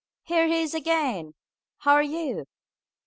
[0.23, 1.35] Here he is again!
[1.81, 2.47] How are you?"